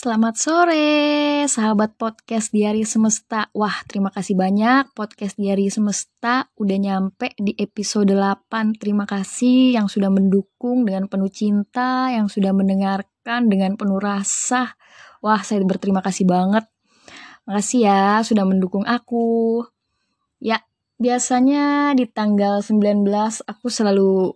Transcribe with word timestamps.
Selamat 0.00 0.32
sore, 0.40 1.44
sahabat 1.44 1.92
podcast 2.00 2.56
Diari 2.56 2.88
Semesta. 2.88 3.52
Wah, 3.52 3.84
terima 3.84 4.08
kasih 4.08 4.32
banyak 4.32 4.96
podcast 4.96 5.36
Diari 5.36 5.68
Semesta 5.68 6.48
udah 6.56 6.78
nyampe 6.80 7.36
di 7.36 7.52
episode 7.60 8.08
8. 8.08 8.80
Terima 8.80 9.04
kasih 9.04 9.76
yang 9.76 9.92
sudah 9.92 10.08
mendukung 10.08 10.88
dengan 10.88 11.04
penuh 11.04 11.28
cinta, 11.28 12.08
yang 12.08 12.32
sudah 12.32 12.56
mendengarkan 12.56 13.52
dengan 13.52 13.76
penuh 13.76 14.00
rasa. 14.00 14.72
Wah, 15.20 15.44
saya 15.44 15.60
berterima 15.68 16.00
kasih 16.00 16.24
banget. 16.24 16.64
Makasih 17.44 17.84
ya 17.84 18.24
sudah 18.24 18.48
mendukung 18.48 18.88
aku. 18.88 19.68
Ya, 20.40 20.64
biasanya 20.96 21.92
di 21.92 22.08
tanggal 22.08 22.64
19 22.64 23.04
aku 23.44 23.68
selalu 23.68 24.32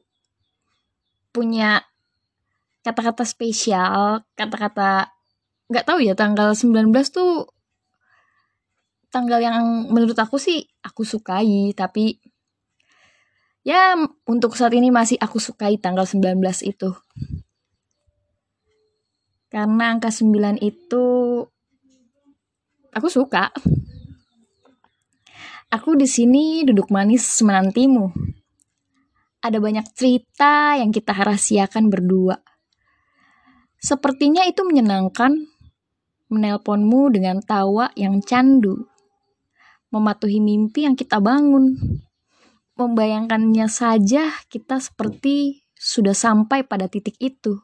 punya 1.32 1.80
kata-kata 2.84 3.24
spesial, 3.24 4.28
kata-kata 4.36 5.13
nggak 5.68 5.86
tahu 5.88 6.04
ya 6.04 6.12
tanggal 6.12 6.52
19 6.52 6.92
tuh 7.08 7.48
tanggal 9.08 9.38
yang 9.38 9.88
menurut 9.94 10.18
aku 10.18 10.36
sih 10.42 10.66
aku 10.82 11.06
sukai 11.06 11.72
tapi 11.72 12.18
ya 13.64 13.96
untuk 14.28 14.54
saat 14.54 14.76
ini 14.76 14.92
masih 14.92 15.16
aku 15.18 15.40
sukai 15.40 15.80
tanggal 15.80 16.04
19 16.04 16.38
itu. 16.68 16.92
Karena 19.48 19.94
angka 19.96 20.12
9 20.12 20.60
itu 20.60 21.04
aku 22.92 23.08
suka. 23.08 23.50
Aku 25.72 25.98
di 25.98 26.06
sini 26.06 26.62
duduk 26.62 26.92
manis 26.92 27.24
menantimu. 27.42 28.12
Ada 29.42 29.58
banyak 29.58 29.86
cerita 29.96 30.78
yang 30.78 30.94
kita 30.94 31.14
rahasiakan 31.14 31.90
berdua. 31.90 32.38
Sepertinya 33.78 34.46
itu 34.48 34.64
menyenangkan 34.64 35.53
menelponmu 36.34 37.14
dengan 37.14 37.38
tawa 37.38 37.94
yang 37.94 38.18
candu, 38.18 38.90
mematuhi 39.94 40.42
mimpi 40.42 40.84
yang 40.84 40.98
kita 40.98 41.22
bangun. 41.22 41.78
Membayangkannya 42.74 43.70
saja 43.70 44.34
kita 44.50 44.82
seperti 44.82 45.62
sudah 45.78 46.16
sampai 46.16 46.66
pada 46.66 46.90
titik 46.90 47.14
itu. 47.22 47.62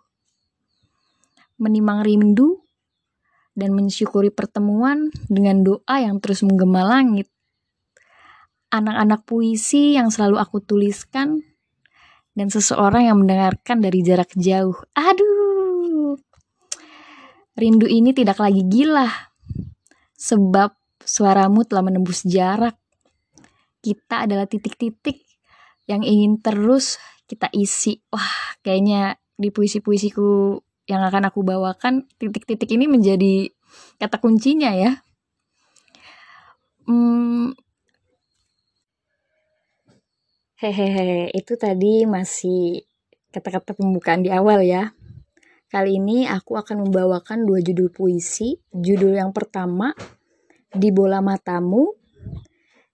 Menimang 1.59 2.07
rindu 2.07 2.63
dan 3.59 3.75
mensyukuri 3.75 4.31
pertemuan 4.31 5.11
dengan 5.27 5.67
doa 5.67 5.97
yang 5.99 6.23
terus 6.23 6.47
menggema 6.47 6.87
langit. 6.87 7.27
Anak-anak 8.71 9.27
puisi 9.27 9.99
yang 9.99 10.15
selalu 10.15 10.39
aku 10.39 10.63
tuliskan 10.63 11.43
dan 12.39 12.47
seseorang 12.47 13.11
yang 13.11 13.19
mendengarkan 13.19 13.83
dari 13.83 14.07
jarak 14.07 14.31
jauh. 14.39 14.79
Aduh, 14.95 15.50
Rindu 17.59 17.91
ini 17.91 18.15
tidak 18.15 18.39
lagi 18.39 18.63
gila, 18.67 19.11
sebab 20.15 20.75
suaramu 21.03 21.67
telah 21.67 21.83
menembus 21.83 22.23
jarak. 22.23 22.79
Kita 23.81 24.29
adalah 24.29 24.45
titik-titik 24.45 25.25
yang 25.89 26.05
ingin 26.05 26.39
terus 26.39 27.01
kita 27.27 27.51
isi. 27.51 27.99
Wah, 28.13 28.55
kayaknya 28.63 29.19
di 29.35 29.49
puisi-puisiku 29.51 30.61
yang 30.87 31.03
akan 31.07 31.31
aku 31.31 31.41
bawakan, 31.47 32.07
titik-titik 32.19 32.71
ini 32.71 32.91
menjadi 32.91 33.49
kata 33.97 34.19
kuncinya 34.19 34.75
ya. 34.75 35.01
Hmm, 36.85 37.55
hehehe, 40.59 41.31
itu 41.33 41.55
tadi 41.55 42.05
masih 42.05 42.85
kata-kata 43.31 43.73
pembukaan 43.73 44.21
di 44.27 44.31
awal 44.35 44.61
ya. 44.67 44.93
Kali 45.71 46.03
ini 46.03 46.27
aku 46.27 46.59
akan 46.59 46.91
membawakan 46.91 47.47
dua 47.47 47.63
judul 47.63 47.95
puisi. 47.95 48.59
Judul 48.75 49.15
yang 49.15 49.31
pertama, 49.31 49.95
Di 50.75 50.91
Bola 50.91 51.23
Matamu, 51.23 51.95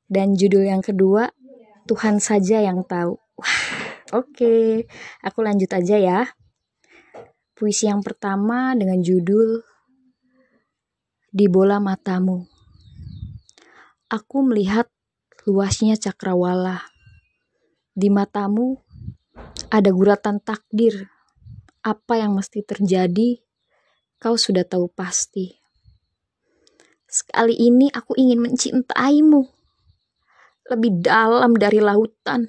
dan 0.05 0.37
judul 0.37 0.69
yang 0.69 0.85
kedua, 0.85 1.33
Tuhan 1.89 2.21
saja 2.21 2.61
yang 2.61 2.85
tahu. 2.85 3.17
Oke. 4.13 4.29
Okay. 4.29 4.69
Aku 5.25 5.41
lanjut 5.41 5.73
aja 5.73 5.97
ya. 5.97 6.21
Puisi 7.57 7.89
yang 7.89 8.05
pertama 8.05 8.77
dengan 8.77 9.01
judul 9.01 9.65
Di 11.33 11.49
Bola 11.49 11.81
Matamu. 11.81 12.45
Aku 14.13 14.45
melihat 14.45 14.93
luasnya 15.49 15.97
cakrawala. 15.97 16.85
Di 17.97 18.13
matamu 18.13 18.77
ada 19.73 19.89
guratan 19.89 20.45
takdir 20.45 21.16
apa 21.87 22.19
yang 22.19 22.35
mesti 22.35 22.67
terjadi, 22.67 23.39
kau 24.19 24.35
sudah 24.35 24.67
tahu 24.67 24.91
pasti. 24.91 25.55
Sekali 27.07 27.55
ini 27.55 27.87
aku 27.87 28.19
ingin 28.19 28.43
mencintaimu 28.43 29.47
lebih 30.67 30.99
dalam 30.99 31.55
dari 31.55 31.79
lautan, 31.79 32.43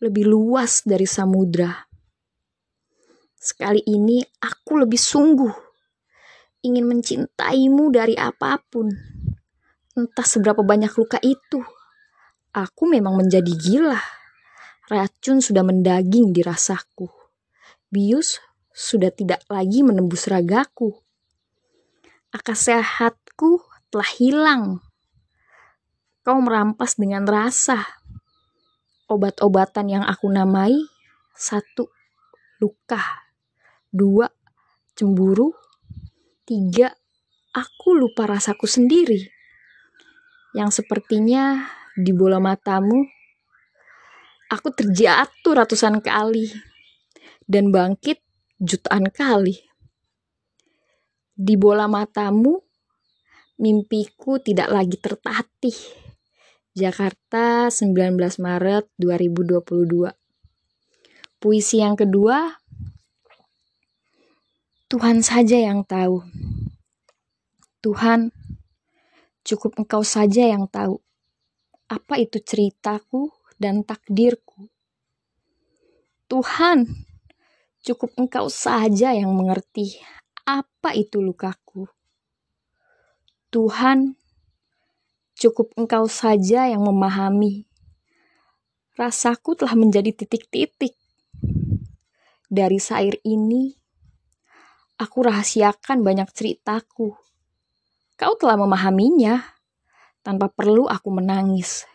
lebih 0.00 0.24
luas 0.24 0.80
dari 0.88 1.04
samudra. 1.04 1.68
Sekali 3.36 3.84
ini 3.84 4.24
aku 4.40 4.80
lebih 4.80 4.96
sungguh 4.96 5.54
ingin 6.64 6.88
mencintaimu 6.88 7.92
dari 7.92 8.16
apa 8.16 8.56
pun. 8.64 8.88
Entah 9.92 10.24
seberapa 10.24 10.64
banyak 10.64 10.92
luka 10.96 11.20
itu. 11.20 11.60
Aku 12.56 12.88
memang 12.88 13.20
menjadi 13.20 13.52
gila. 13.52 14.00
Racun 14.88 15.44
sudah 15.44 15.60
mendaging 15.60 16.32
di 16.32 16.40
rasaku 16.40 17.15
bius 17.96 18.44
sudah 18.76 19.08
tidak 19.08 19.40
lagi 19.48 19.80
menembus 19.80 20.28
ragaku. 20.28 20.92
Akal 22.28 22.52
sehatku 22.52 23.64
telah 23.88 24.10
hilang. 24.20 24.64
Kau 26.20 26.36
merampas 26.44 27.00
dengan 27.00 27.24
rasa. 27.24 27.80
Obat-obatan 29.08 29.88
yang 29.88 30.04
aku 30.04 30.28
namai, 30.28 30.76
satu, 31.32 31.88
luka. 32.60 33.00
Dua, 33.88 34.28
cemburu. 34.92 35.56
Tiga, 36.44 36.92
aku 37.56 37.96
lupa 37.96 38.28
rasaku 38.28 38.68
sendiri. 38.68 39.24
Yang 40.52 40.84
sepertinya 40.84 41.64
di 41.96 42.12
bola 42.12 42.36
matamu, 42.44 43.08
aku 44.52 44.68
terjatuh 44.74 45.64
ratusan 45.64 46.04
kali 46.04 46.75
dan 47.46 47.70
bangkit 47.70 48.20
jutaan 48.58 49.10
kali. 49.10 49.62
Di 51.36 51.54
bola 51.54 51.86
matamu, 51.86 52.58
mimpiku 53.62 54.42
tidak 54.42 54.68
lagi 54.70 54.98
tertatih. 54.98 56.06
Jakarta 56.76 57.72
19 57.72 58.20
Maret 58.36 58.84
2022 59.00 60.12
Puisi 61.40 61.80
yang 61.80 61.96
kedua 61.96 62.52
Tuhan 64.92 65.24
saja 65.24 65.56
yang 65.56 65.88
tahu 65.88 66.20
Tuhan 67.80 68.28
cukup 69.40 69.80
engkau 69.80 70.04
saja 70.04 70.52
yang 70.52 70.68
tahu 70.68 71.00
apa 71.88 72.20
itu 72.20 72.44
ceritaku 72.44 73.32
dan 73.56 73.80
takdirku 73.80 74.68
Tuhan 76.28 77.05
Cukup 77.86 78.18
engkau 78.18 78.50
saja 78.50 79.14
yang 79.14 79.30
mengerti 79.30 80.02
apa 80.42 80.90
itu 80.90 81.22
lukaku. 81.22 81.86
Tuhan, 83.54 84.18
cukup 85.38 85.70
engkau 85.78 86.10
saja 86.10 86.66
yang 86.66 86.82
memahami. 86.82 87.62
Rasaku 88.98 89.54
telah 89.54 89.78
menjadi 89.78 90.10
titik-titik. 90.10 90.98
Dari 92.50 92.82
sair 92.82 93.22
ini, 93.22 93.70
aku 94.98 95.22
rahasiakan 95.22 96.02
banyak 96.02 96.26
ceritaku. 96.34 97.14
Kau 98.18 98.34
telah 98.34 98.58
memahaminya 98.58 99.46
tanpa 100.26 100.50
perlu 100.50 100.90
aku 100.90 101.14
menangis. 101.14 101.86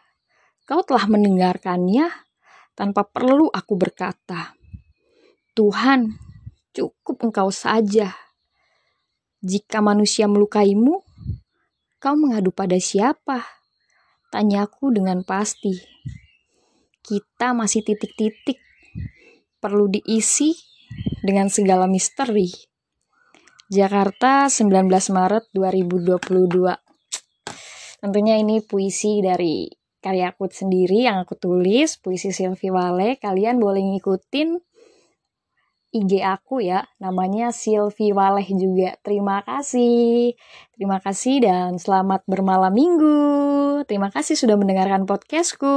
Kau 0.64 0.88
telah 0.88 1.04
mendengarkannya 1.12 2.08
tanpa 2.80 3.04
perlu 3.04 3.52
aku 3.52 3.76
berkata. 3.76 4.61
Tuhan, 5.62 6.18
cukup 6.74 7.30
engkau 7.30 7.54
saja. 7.54 8.18
Jika 9.46 9.78
manusia 9.78 10.26
melukaimu, 10.26 11.06
kau 12.02 12.18
mengadu 12.18 12.50
pada 12.50 12.82
siapa? 12.82 13.46
Tanyaku 14.34 14.90
dengan 14.90 15.22
pasti. 15.22 15.78
Kita 17.06 17.54
masih 17.54 17.86
titik-titik, 17.86 18.58
perlu 19.62 19.86
diisi 19.86 20.58
dengan 21.22 21.46
segala 21.54 21.86
misteri. 21.86 22.50
Jakarta 23.70 24.50
19 24.50 24.90
Maret 25.14 25.46
2022 25.54 28.02
Tentunya 28.02 28.42
ini 28.42 28.66
puisi 28.66 29.22
dari 29.22 29.70
karyaku 30.02 30.50
sendiri 30.50 31.06
yang 31.06 31.22
aku 31.22 31.38
tulis, 31.38 32.02
puisi 32.02 32.34
Sylvie 32.34 32.74
Wale. 32.74 33.22
Kalian 33.22 33.62
boleh 33.62 33.86
ngikutin 33.94 34.71
IG 35.92 36.24
aku 36.24 36.64
ya, 36.64 36.88
namanya 37.04 37.52
Silvi 37.52 38.16
Waleh 38.16 38.48
juga. 38.56 38.96
Terima 39.04 39.44
kasih. 39.44 40.36
Terima 40.76 40.98
kasih 41.04 41.44
dan 41.44 41.76
selamat 41.76 42.24
bermalam 42.28 42.72
minggu. 42.72 43.84
Terima 43.88 44.08
kasih 44.08 44.40
sudah 44.40 44.56
mendengarkan 44.56 45.04
podcastku. 45.04 45.76